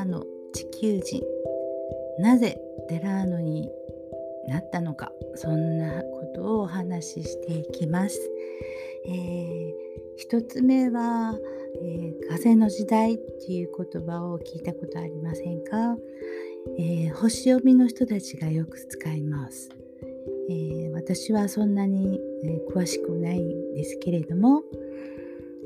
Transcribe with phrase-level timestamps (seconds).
[0.00, 0.24] ラーノ
[0.54, 1.22] 地球人
[2.20, 2.58] なぜ
[2.88, 3.68] テラーノに
[4.48, 8.18] なったのかそんなことをお話ししていきます。
[9.06, 9.72] えー、
[10.16, 11.38] 一つ目は、
[11.82, 15.96] えー、風の時代っていう言葉を聞いたことありませんか、
[16.78, 19.68] えー、星読みの人たちがよく使います。
[20.48, 24.62] えー、私はそんなに、え詳しくないんですけれども、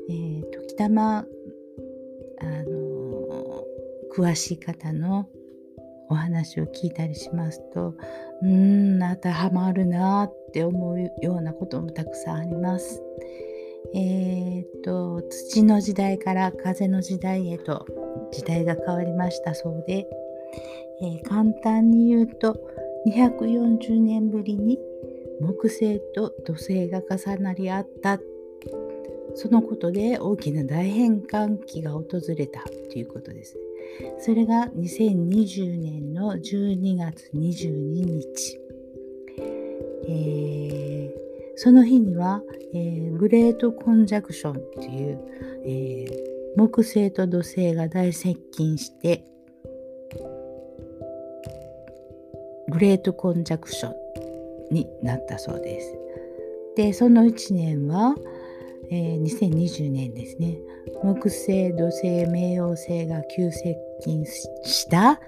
[0.09, 1.25] えー、時たま、
[2.39, 2.94] あの
[4.15, 5.27] 詳しい方の
[6.09, 7.95] お話を聞いたりしますと
[8.41, 13.01] うーん当てはまるなって思うようなこともたくさんあります。
[13.93, 17.85] えー、っと土の時代から風の時代へと
[18.31, 20.07] 時代が変わりましたそうで、
[21.01, 22.57] えー、簡単に言うと
[23.07, 24.79] 240年ぶりに
[25.39, 28.19] 木星と土星が重なり合った
[29.35, 33.57] そのことで大きな大変換期が訪れたということです。
[34.19, 37.71] それが2020年の12月22
[38.05, 38.59] 日。
[40.07, 41.11] えー、
[41.55, 42.41] その日には、
[42.73, 45.19] えー、グレートコンジャクションという、
[45.65, 49.23] えー、木星と土星が大接近して
[52.69, 53.93] グレートコンジャクション
[54.71, 55.97] になったそうです。
[56.75, 58.15] でその1年は、
[58.91, 60.57] えー、2020年ですね
[61.03, 65.19] 木星土星冥王星が急接近した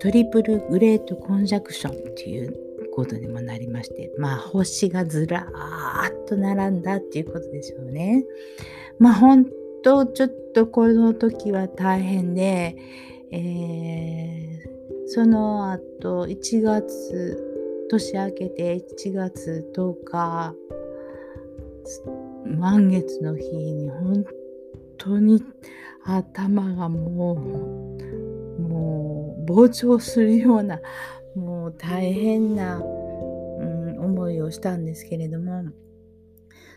[0.00, 8.24] トリプルグレートコンジャクションということにもなりましてまあ星がずらーっと並んだっていうことでしょうね。
[8.98, 9.46] まあ本
[9.82, 12.76] 当ちょっとこの時は大変で、
[13.30, 17.42] えー、その後1月
[17.90, 20.54] 年明けて1月10日
[22.46, 24.24] 満月の日に本
[24.98, 25.42] 当に
[26.04, 30.80] 頭がもうもう膨張するような
[31.34, 35.64] もう大変な、うん、思いをしたんですけれども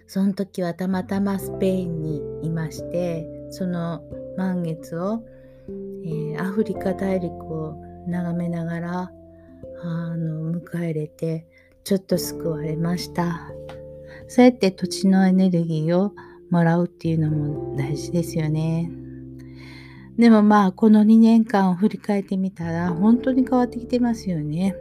[0.08, 4.02] その時はたまたまスペインにいましてその
[4.38, 5.24] 満月を、
[5.68, 7.76] えー、アフリカ大陸を
[8.08, 9.12] 眺めながら
[9.84, 11.48] あの迎え入れて
[11.84, 13.52] ちょっと救われました。
[14.30, 16.14] そうやって土地のエネルギーを
[16.52, 18.92] もらうっていうのも大事ですよね。
[20.20, 24.76] でもまあこの2年間を振り返ってみたら本当に変わってきてますよね。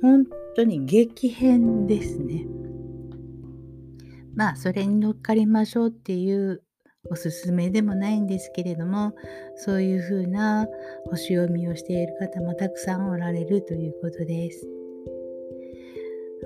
[0.00, 0.24] 本
[0.56, 2.46] 当に激変ですね。
[4.34, 6.62] まあそれに乗っかりましょうっていう
[7.10, 9.14] おすすめでもないんですけれども
[9.56, 10.66] そういうふうな
[11.10, 14.77] 星読みをしている方もたくさんおられるということです。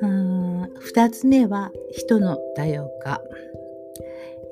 [0.03, 0.63] うん。
[0.65, 3.21] 2つ目は人の多様化、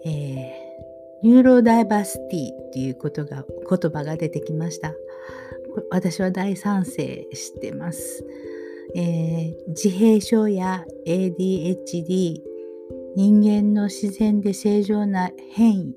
[0.04, 4.94] えー、ニューロダイバーシティっていうことが言葉が出てきました。
[5.90, 8.24] 私は大賛成してます、
[8.94, 12.40] えー、自閉症や ADHD
[13.16, 15.94] 人間の自然で正常な変異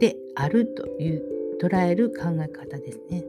[0.00, 1.22] であるという
[1.60, 3.24] 捉える考え方ですね。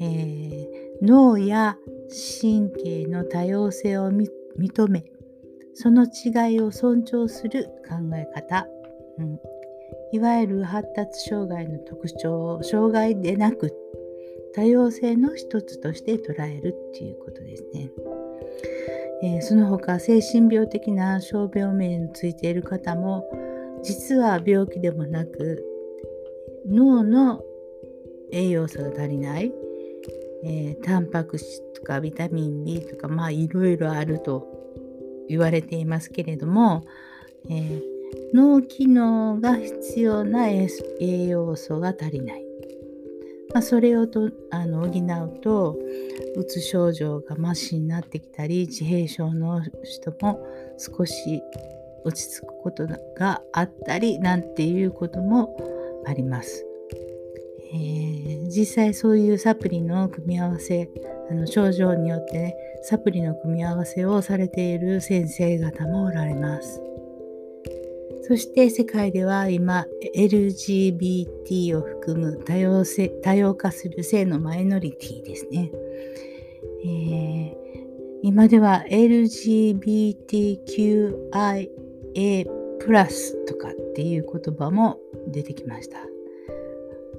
[0.00, 1.76] えー、脳や
[2.42, 5.04] 神経の多様性を認め
[5.74, 8.66] その違いを尊重する考え方、
[9.18, 9.38] うん、
[10.12, 13.72] いわゆる発達障害の特徴を障害でなく
[14.54, 17.90] 多様性の一つとして捉えるっていうことですね。
[19.22, 23.24] えー、その他精神病的な傷病名についている方も
[23.82, 25.64] 実は病気でもなく
[26.66, 27.42] 脳の
[28.32, 29.52] 栄養素が足りない
[30.44, 34.46] えー、タンパク質とかビタミン B とかまあいろいろあると
[35.28, 36.84] 言われていますけれども、
[37.48, 37.82] えー、
[38.34, 40.68] 脳機能が必要な栄
[41.26, 42.44] 養素が足りない、
[43.52, 45.78] まあ、それをとあの補うと
[46.36, 50.44] うつ症状がマシになってきたり自閉症の人も
[50.78, 51.42] 少し
[52.04, 56.69] 落ち着くことがあったりなんていうこともあります。
[57.72, 60.90] えー、実際そういうサプリの組み合わせ
[61.30, 66.82] あの症状によってねサプリの組み合わせをされている先生方もおられます。
[68.22, 75.72] そして世界では今 LGBT を含む多様性多様化する性のマイノリティですね、
[76.84, 77.54] えー、
[78.22, 81.66] 今では LGBTQIA+
[83.46, 86.09] とかっていう言葉も出てきました。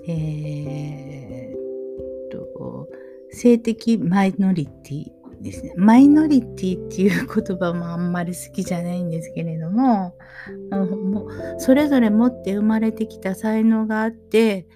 [0.08, 2.88] えー、と
[3.32, 5.74] 性的マイノリティですね。
[5.76, 10.16] マイノリティっていう言葉もあんまり好きじゃないんですけれども、
[10.72, 14.68] もうそれぞれ持って生まれてきた才能があって、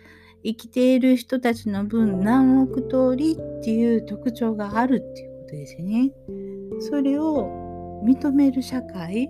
[0.44, 6.12] 生きている人たちの分何億通りっていう特徴があるっていうことですね。
[6.80, 9.30] それを認める社会、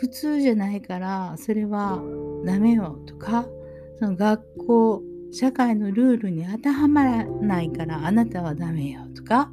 [0.00, 2.02] 普通じゃないからそれは
[2.44, 3.48] ダメよとか
[3.98, 5.02] その学校
[5.32, 9.50] 社会のルールに当てはまらないからあなたはダメよとか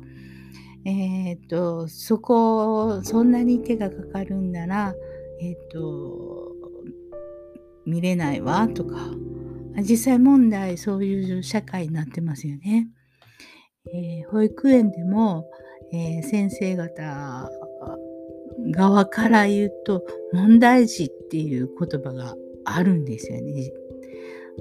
[0.86, 4.94] えっ、とそこそんなに手がかかるんなら
[5.42, 6.54] えっ、と
[7.86, 9.12] 見れないわとか
[9.82, 12.88] 実際問題そういう社会になってますよね。
[13.94, 15.50] えー、保育園でも、
[15.92, 17.50] えー、先生方
[18.72, 20.04] 側から言うと
[20.34, 23.72] 問題児っていう言葉があるんですよね。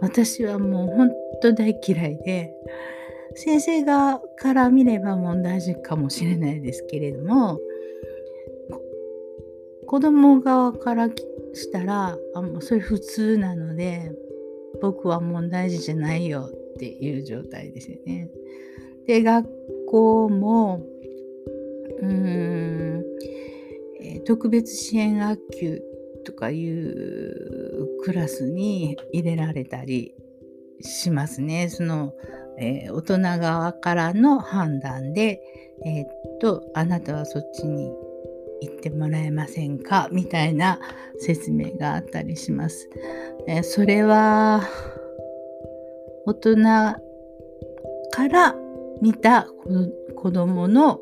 [0.00, 1.10] 私はもう本
[1.40, 2.52] 当大嫌いで
[3.34, 7.58] 先生側から見れば問題児かもしれないですけれども
[9.86, 14.12] 子供側からしたらあもうそれ普通なので
[14.80, 18.28] 僕は問題児じゃないよっていう状態ですよね。
[19.06, 19.48] で学
[19.88, 20.82] 校も
[22.00, 23.04] うーん、
[24.24, 25.82] 特別支援学級
[26.24, 30.14] とかいうクラスに入れられたり
[30.82, 31.70] しますね。
[31.70, 32.12] その、
[32.58, 35.40] えー、大人側からの判断で、
[35.86, 36.08] えー、っ
[36.38, 37.90] と、あなたはそっちに
[38.60, 40.08] 行ってもらえませんか？
[40.12, 40.78] みたいな
[41.18, 42.90] 説明があったりします。
[43.46, 44.68] えー、それは
[46.26, 48.54] 大人から
[49.00, 49.48] 見た
[50.14, 51.00] 子供の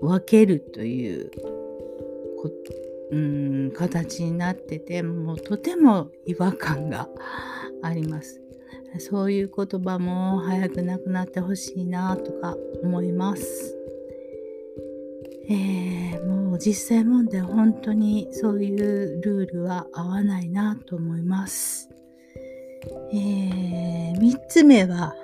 [0.00, 1.30] 分けるという
[3.10, 7.08] うん形になっててもうとても違和感が
[7.82, 8.42] あります。
[8.98, 13.76] そういう言葉も早くなくなってほしいなとか思います。
[15.50, 21.88] えー、もう実際問題本当にそういうルールは合わないなと思います。
[23.12, 25.14] えー、3つ目は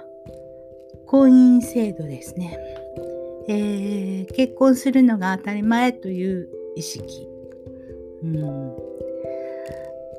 [1.06, 2.58] 婚姻制度ですね、
[3.48, 7.28] えー、結婚するのが当たり前という意識
[8.24, 8.94] うん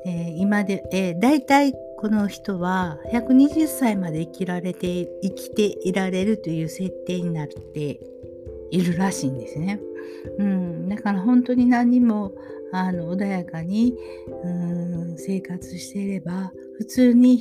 [0.06, 8.00] えー、今で、えー、大体この人は120歳まで生きられて生きていられるという設定になって
[8.70, 9.80] いるらしいんですね。
[10.38, 12.32] うん、だから本当に何にも
[12.72, 13.94] あの穏やかに
[14.44, 17.40] うん生活していれば普通に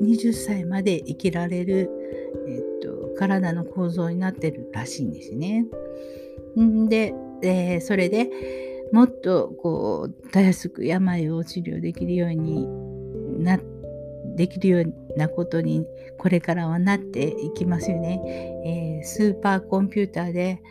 [0.00, 1.90] 120歳まで生きられる、
[2.48, 5.66] えっと、体の構造になってるらしいんですね。
[6.88, 8.30] で、えー、それで
[8.92, 12.66] もっとこうたやすく病を治療できるように
[13.42, 13.58] な
[14.36, 15.86] できるようなことに
[16.18, 18.20] これからはなっていきますよね。
[18.64, 20.62] えー、スーパーコンピューターで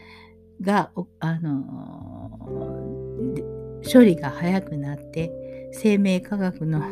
[0.61, 5.31] が、あのー、処理が早くなって
[5.71, 6.89] 生命科学のあ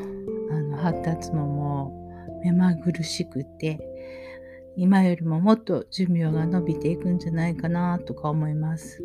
[0.62, 3.80] の発達ももう目まぐるしくて
[4.78, 9.04] 今よりももっと寿命が伸びていくんじゃないかなとか思います。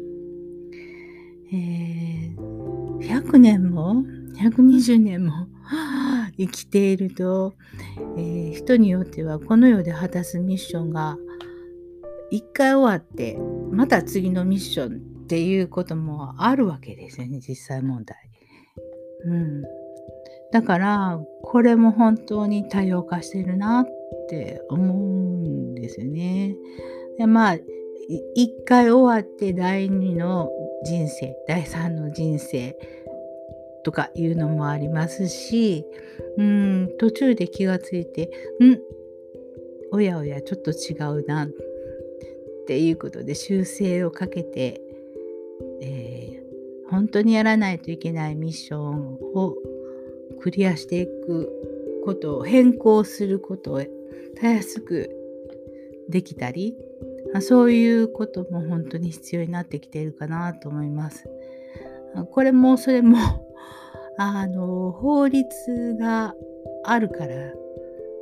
[1.52, 4.04] えー、100年も
[4.36, 5.46] ？120年も？
[6.38, 7.54] 生きていると、
[8.16, 11.18] えー、人によってはこの世で果たすミッションが
[12.30, 13.38] 一回終わって
[13.70, 18.16] また次のミッションっていうこともあるわけですよね実際問題。
[19.26, 19.62] うん、
[20.50, 23.86] だからこれも本当に多様化してるなっ
[24.28, 26.56] て思うんですよね。
[27.18, 27.58] でまあ
[28.34, 30.50] 一回終わって第二の
[30.84, 32.76] 人生第三の人生
[33.84, 35.84] とかいうのもありますし
[36.36, 38.78] うん途中で気がついてん
[39.90, 41.48] おやおやちょっと違うなっ
[42.66, 44.80] ていうことで修正をかけて、
[45.82, 49.54] えー、本当にやらないといけないミッションを
[50.40, 51.50] クリアしていく
[52.04, 53.82] ことを変更することを
[54.40, 55.10] たやすく
[56.08, 56.76] できたり
[57.32, 61.28] まそういうことも本当に必要になってきているかなと思います。
[62.30, 63.16] これもそれも
[64.18, 66.34] あの法律が
[66.84, 67.34] あるから、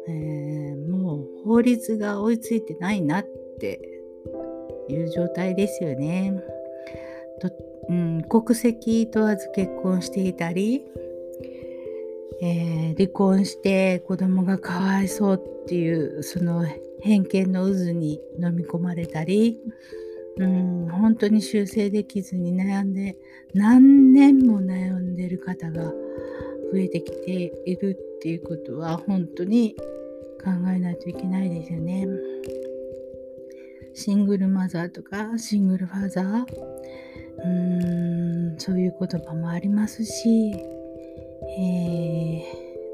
[0.08, 3.26] えー、もう法律が追いついてないなっ
[3.58, 3.80] て
[4.88, 6.40] いう状態ですよね。
[7.40, 7.50] と
[7.88, 10.84] うん、国籍問わず結婚していたり、
[12.40, 16.64] えー、離婚して子供がかわいそうっていうその
[17.02, 19.58] 偏見の渦に飲み込まれたり、
[20.36, 23.16] うん、本当に修正できずに悩んで
[23.54, 25.92] 何年も悩んでる方が
[26.72, 29.74] 増えてきているっていうことは本当に
[30.42, 32.06] 考えないといけないですよね。
[33.92, 36.44] シングルマザーとかシングルファザー
[37.38, 40.54] うーんそういう言葉もありますし、
[41.58, 42.44] え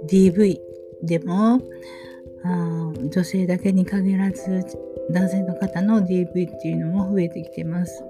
[0.04, 0.58] ー、DV
[1.02, 1.60] でも
[2.44, 4.64] あ女性だけに限らず
[5.10, 8.04] 男性の方の DV っていうのも増えてきてます。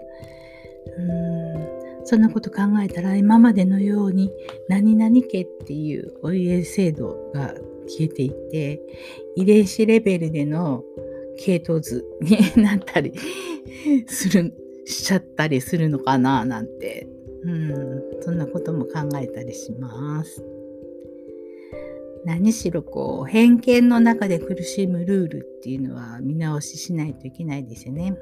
[0.99, 4.31] うんそんなこと考えたら今までのように
[4.69, 7.53] 何々家っていうお家制度が
[7.89, 8.81] 消えていて
[9.35, 10.85] 遺伝子レベルでの
[11.37, 13.13] 系統図になったり
[14.07, 14.55] する
[14.87, 17.09] しちゃったりするのかななんて、
[17.43, 20.45] うん、そんなことも考えたりします。
[22.27, 28.17] 何しろこう偏見の中で苦しむルールっていうのは見直ししないといけないですよね。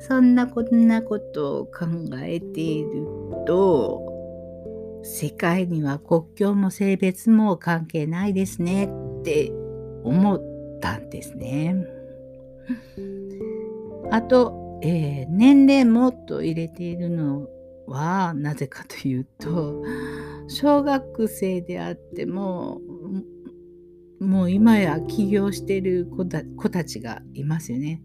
[0.00, 1.86] そんなこんなことを考
[2.22, 3.06] えている
[3.46, 4.00] と
[5.02, 8.86] 世界には国境も性別も関係ないですね
[9.20, 9.52] って
[10.02, 10.42] 思っ
[10.80, 11.76] たんですね。
[14.10, 17.48] あと、えー、年齢もっと入れているの
[17.86, 19.82] はなぜかというと
[20.48, 22.80] 小学生であっても
[24.20, 26.24] もう今や起業してる子
[26.70, 28.02] たちがいますよね。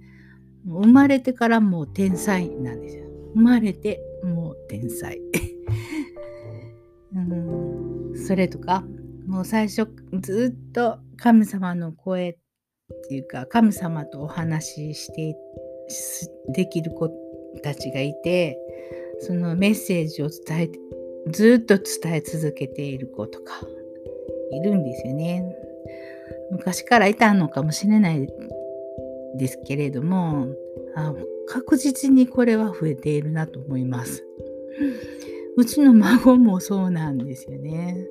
[0.66, 3.06] 生まれてからもう天才なんですよ。
[3.34, 5.20] 生まれてもう天才。
[7.16, 8.84] うんそれとか
[9.28, 9.88] もう最初
[10.22, 12.38] ずっと神様の声っ
[13.10, 15.36] ていうか神様とお話しして
[16.54, 17.10] できる子
[17.64, 18.58] たちがいて
[19.20, 20.80] そのメッセージを伝えて
[21.30, 23.62] ずっと伝え続けている子とか
[24.52, 25.56] いるんですよね。
[26.52, 28.28] 昔からいたのかもしれない
[29.38, 30.48] ですけれども
[30.96, 31.14] あ
[31.48, 34.26] 確実にこれは増えているなと思います。
[35.58, 38.08] うちの孫もそうなんですよね。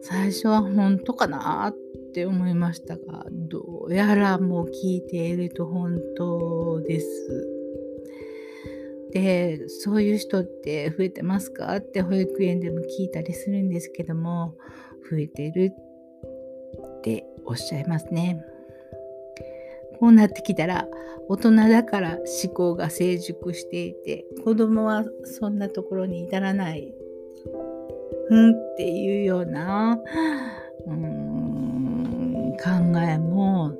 [0.00, 1.76] 最初は本当かなっ
[2.14, 7.55] て思いましたがどうやらもう聞いていると本当です。
[9.18, 11.74] でそういう人って増えてますか？
[11.76, 14.54] って保育園でも聞いたりするんですけども
[15.10, 18.42] 増えてるっておっしゃいますね。
[19.98, 20.86] こうなってきたら
[21.28, 26.94] 大人だから思考が成熟していて子供はそんなところに至らない
[28.28, 29.98] うんっていうような
[30.86, 33.74] うーん考えも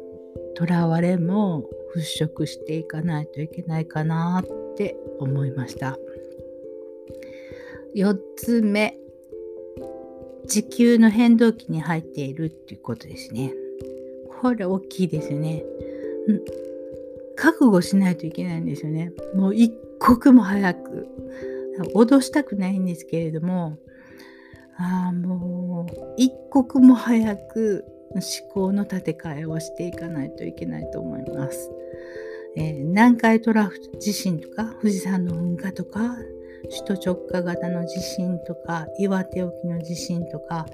[0.54, 1.64] とらわれも
[1.94, 5.96] 払拭していかないといけないかなってって思いました。
[7.94, 8.94] 4つ目
[10.46, 13.54] 地球の変動期に入っているっていうことですね。
[14.42, 15.64] これ大きいですね、
[16.28, 16.44] うん、
[17.34, 19.12] 覚悟しないといけないんですよね。
[19.34, 21.08] もう一刻も早く。
[21.94, 23.76] 脅したくないんですけれども
[24.78, 31.70] あもう一刻も早く思考の立て替えをしていかないといけないと思います。
[32.56, 36.16] えー、南海トラフ地震とか富士山の噴火とか
[36.86, 40.66] 首都直下型の地震とか岩手沖の地震とか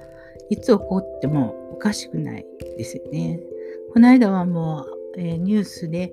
[0.49, 2.45] いつ起こってもおかしくない
[2.77, 3.39] ですよね。
[3.93, 4.85] この間はも
[5.15, 6.11] う、えー、ニュースで、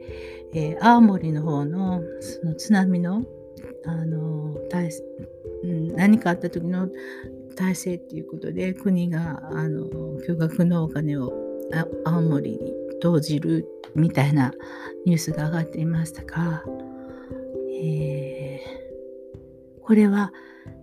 [0.52, 3.22] えー、青森の方のその津波の
[3.84, 4.56] あの
[5.94, 6.88] 何かあった時の
[7.56, 9.86] 体制っていうことで国があの
[10.26, 11.32] 巨額のお金を
[12.04, 14.52] 青森に投じるみたいな
[15.06, 16.62] ニュースが上がっていましたが、
[17.82, 20.32] えー、これは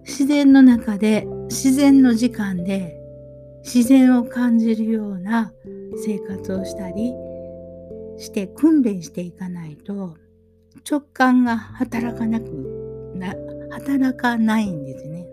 [0.04, 2.98] 自然の中で自然の時間で
[3.64, 5.52] 自然を感じるような
[6.04, 7.14] 生活をしたり
[8.18, 10.16] して訓練していかないと
[10.90, 12.46] 直感が働かなく
[13.16, 13.36] な
[13.72, 15.28] 働かないんですね。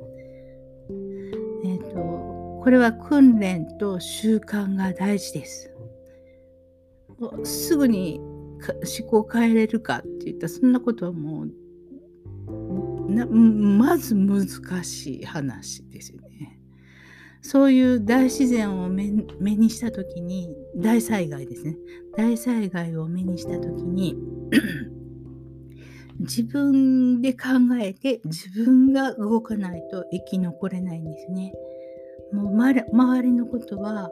[1.64, 5.74] えっ、ー、とこれは訓練と習慣が大事です。
[7.45, 14.49] すぐに思考を変えれるかって言ったらそんなことはもうなまず難
[14.85, 16.59] しい話ですよね。
[17.43, 21.76] そういう大自然を目にした時に大災害ですね
[22.16, 24.16] 大災害を目にした時に
[26.21, 31.52] 自分で考えて自分が動かないと生き残れないんですね。
[32.33, 34.11] もう周りのことは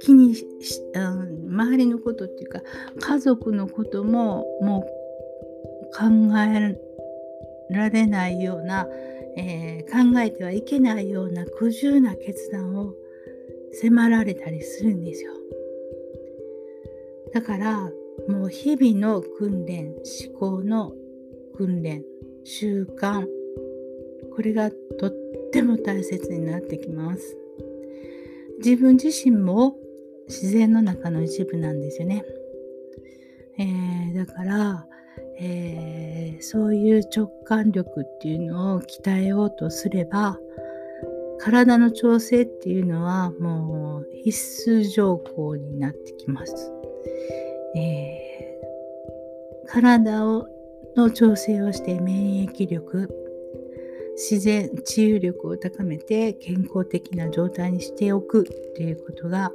[0.00, 0.46] 気にし、
[0.94, 2.60] うん、周りのことっていうか
[3.00, 4.96] 家族のことももう
[5.96, 6.04] 考
[6.38, 6.78] え
[7.70, 8.86] られないような、
[9.36, 12.94] えー、考えてはいけないような苦渋な決断を
[13.72, 15.32] 迫られたりするんですよ。
[17.32, 17.90] だから
[18.28, 19.94] もう日々の訓練
[20.28, 20.92] 思考の
[21.56, 22.02] 訓練
[22.44, 23.26] 習慣
[24.34, 25.12] これがとっ
[25.52, 27.36] ても大切になってきます。
[28.58, 29.76] 自分自身も
[30.28, 32.24] 自然の中の一部なんですよね。
[33.58, 34.86] えー、だから、
[35.38, 40.38] えー、そういう直感力っていうのを鍛えようとすれば
[41.38, 46.72] 体の調整っていうのはもう必須条項になってきます。
[47.76, 50.48] えー、体を
[50.96, 53.08] の調整をして免疫力
[54.14, 59.52] 自然治癒力を高めて健康的な状態にしておくっていうことが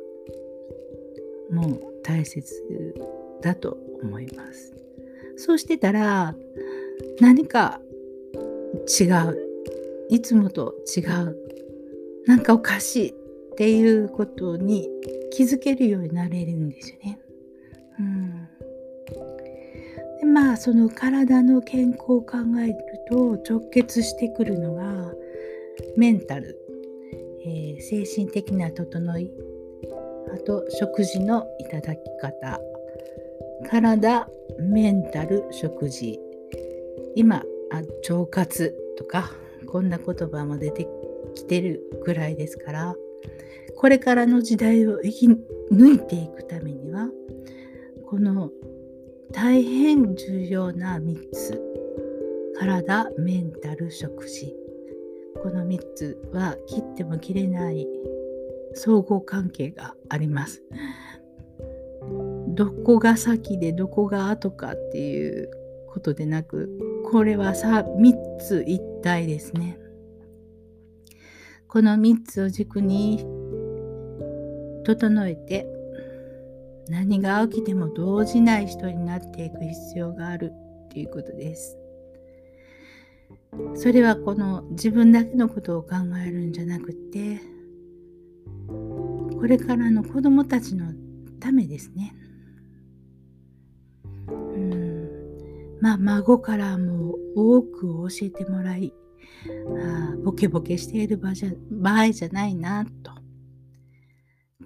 [1.52, 2.96] も大切
[3.42, 4.74] だと思います。
[5.38, 6.36] そうしてたら
[7.20, 7.80] 何か
[9.00, 9.38] 違う。
[10.10, 11.38] いつもと違う。
[12.26, 13.14] なんかおかしいっ
[13.58, 14.90] ていうことに
[15.32, 17.20] 気づけるようになれるんですよね。
[18.00, 18.48] うん、
[20.20, 22.76] でまあその体の健康を考える
[23.10, 25.14] と直結してくるのが
[25.98, 26.58] メンタル、
[27.46, 29.32] えー、精神的な整い。
[30.34, 32.60] あと食事のいただき方。
[33.70, 34.28] 体
[34.60, 36.20] メンタル食事。
[37.16, 37.78] 今あ
[38.10, 39.32] 腸活とか
[39.68, 40.88] こんな言葉も出て
[41.36, 42.96] きてるぐらいですから。
[43.78, 47.10] これからの時代を生き抜いていくためには
[48.06, 48.52] この
[49.32, 51.60] 大変重要な3つ。
[52.60, 54.56] 体メンタル食事。
[55.42, 57.88] この3つは切っても切れない
[58.74, 60.64] 相互関係があります。
[62.50, 65.50] どこが先でどこが後かっていう
[65.88, 66.70] ことでなく
[67.06, 69.78] これはさ3つ一体ですね。
[71.68, 73.26] この3つを軸に
[74.84, 75.66] 整えて
[76.90, 80.52] 何が起きても動じない人になっていく必要がある
[80.88, 81.78] っていうことです。
[83.76, 87.40] それはこの自分だけのことを考えるんじゃなくて
[89.42, 90.94] これからの子供たちの
[91.40, 92.14] ためですね。
[94.30, 95.10] うん。
[95.82, 98.94] まあ孫からも多くを教えてもらい
[99.84, 102.92] あボケボケしている場じゃ場合じゃないなと。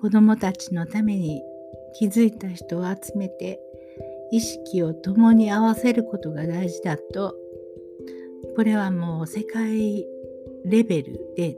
[0.02, 1.42] 子供たちのために
[1.98, 3.62] 気づいた人を集めて
[4.34, 7.34] 意識を共に合わせることが大事だと。
[8.58, 10.06] これはもう世界
[10.66, 11.56] レベルで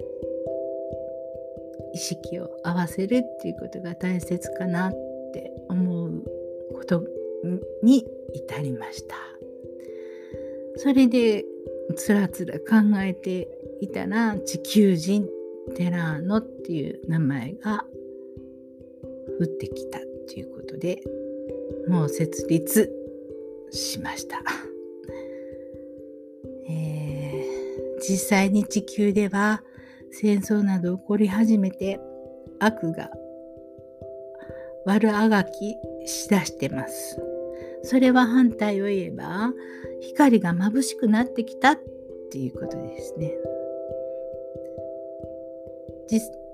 [1.98, 4.92] 意識を合わせるっていうことが大切かなっ
[5.34, 6.24] て思う
[6.76, 7.04] こと
[7.82, 8.06] に
[8.36, 9.16] 至りました。
[10.76, 11.44] それで
[11.96, 13.48] つらつら考えて
[13.82, 15.28] いたら地球人
[15.76, 17.84] テラーノっていう名前が
[19.40, 21.02] 降ってきたっていうことで
[21.88, 22.94] もう設立
[23.72, 24.38] しました。
[26.70, 29.64] えー、実際に地球では
[30.12, 32.00] 戦争など起こり始めて
[32.60, 33.10] 悪が
[34.86, 37.22] 悪あがきしだしてます。
[37.84, 39.54] それは反対を言えば
[40.02, 41.80] 光が眩しくなってきたっ
[42.32, 43.34] ていうことですね。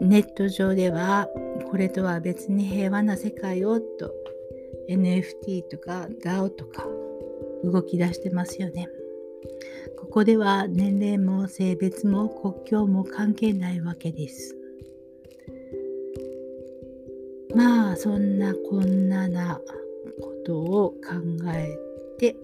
[0.01, 1.29] ネット上では
[1.69, 4.13] これとは別に平和な世界をと
[4.89, 6.85] NFT とか DAO とか
[7.63, 8.89] 動き出してますよね。
[10.13, 14.55] ここでは年齢も性別も国境も関係ないわけです。
[17.55, 19.59] まあそんなこんなな
[20.21, 21.15] ことを考
[21.55, 21.67] え
[22.19, 22.35] て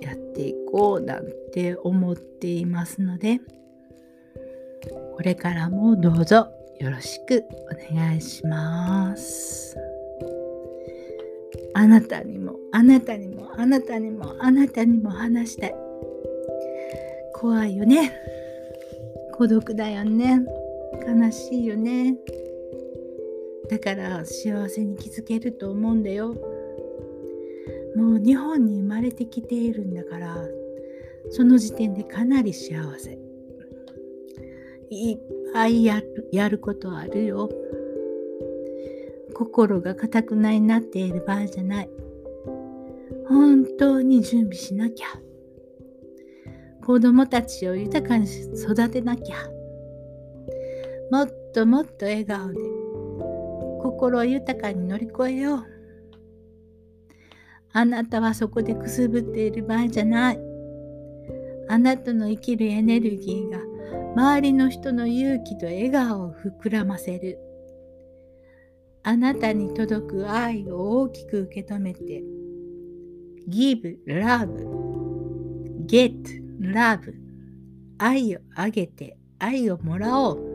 [0.00, 3.38] やっていこうなんて思っていますので
[5.14, 6.48] これからもどうぞ
[6.80, 7.44] よろしく
[7.90, 9.76] お願いします。
[11.74, 15.81] あなたにもあなたにもあなたにもあなたにも話したい。
[17.42, 18.12] 怖いよね。
[19.34, 20.46] 孤独だよね。
[21.04, 22.16] 悲しいよね。
[23.68, 26.36] だから幸せに気づけると思うんだよ。
[27.96, 30.36] もう日本に生まれてきているんだから
[31.30, 33.18] その時点でかなり幸せ
[34.88, 35.18] いっ
[35.52, 37.50] ぱいやるやることあるよ
[39.34, 41.90] 心が固くないなっている場合じゃない
[43.28, 45.06] 本当に準備しなきゃ
[46.84, 49.36] 子供たちを豊かに育てなきゃ
[51.10, 52.60] もっともっと笑顔で
[53.82, 55.72] 心豊かに乗り越えよう
[57.74, 60.38] あなたはそこでくすぶっている場合じゃない。
[61.68, 63.58] あなたの生きるエネルギーが
[64.14, 67.38] 周りの人の勇気と笑顔を膨らませる。
[69.04, 72.22] あなたに届く愛を大きく受け止めて
[73.48, 74.48] Give love
[75.86, 76.12] Get
[76.62, 77.12] love
[77.98, 80.52] 愛をあげて愛をもらおう。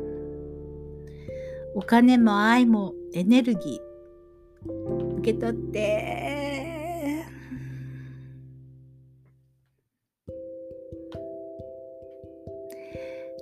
[1.75, 5.17] お金も愛もエネルギー。
[5.19, 7.25] 受け取って。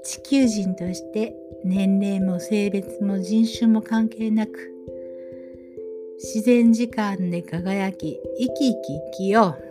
[0.04, 4.71] 地球人として年齢も性別も人種も関係なく
[6.17, 9.65] 自然時間で輝き生き生き生きよう。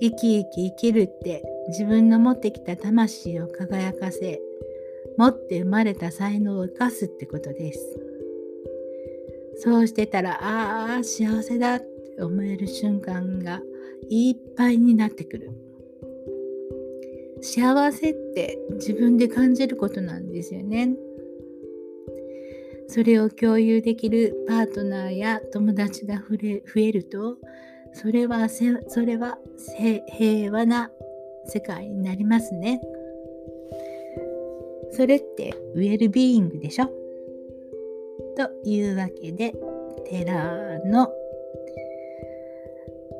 [0.00, 4.40] 生き生き生きるって自分の持ってきた魂を輝かせ
[5.16, 7.98] 持って生まれた才能を生かすってことです。
[9.56, 13.60] そうしてたらああ幸せだって思える瞬間が
[14.08, 15.50] いっぱいになってくる。
[17.42, 20.96] 幸せって自分で感じることなんですよね。
[22.88, 26.36] それを共有できるパートナーや友達が増
[26.76, 27.38] えると
[27.94, 29.38] それはそれは
[30.18, 30.90] 平和な
[31.46, 32.80] 世界になりますね。
[34.92, 36.86] それってウェルビーイングでしょ？
[38.36, 39.54] というわけで、
[40.08, 41.10] テラーの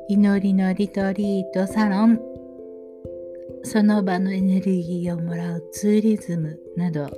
[0.07, 2.19] 祈りのリトリートサロン、
[3.63, 7.09] その場のエネルギーをもらうツーリズムなど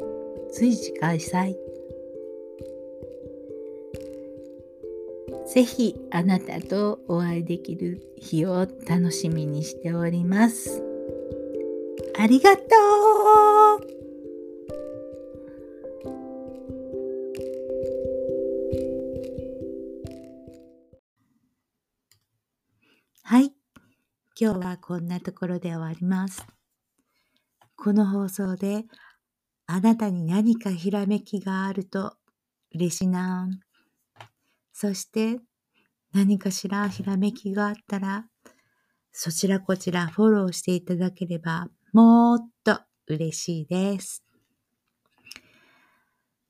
[0.51, 1.55] 随時開催。
[5.47, 10.83] ぜひあなたとお会いできる日を楽しみにしております。
[12.17, 12.65] ありがとう
[23.23, 23.51] はい。
[24.39, 26.45] 今日はこんなところで終わります。
[27.75, 28.86] この放送で
[29.67, 32.15] あなたに何かひらめきがあると
[32.73, 33.49] 嬉しいな。
[34.71, 35.39] そして
[36.13, 38.25] 何かしらひらめきがあったら
[39.12, 44.21] そちらこちらフォローしていただければもっと嬉しいです。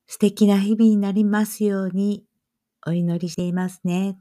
[0.08, 2.26] 素敵な日々になりますように
[2.88, 4.18] お祈りしていますね。